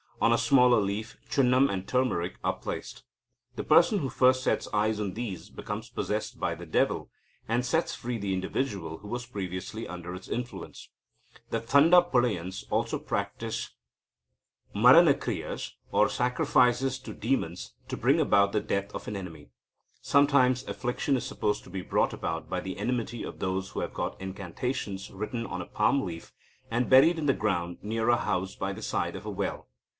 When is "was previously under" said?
9.07-10.13